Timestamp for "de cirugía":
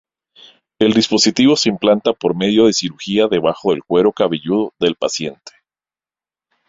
2.65-3.27